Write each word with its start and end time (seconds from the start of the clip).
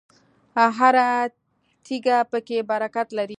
هره 0.77 1.09
تیږه 1.85 2.17
پکې 2.31 2.57
برکت 2.69 3.07
لري. 3.17 3.29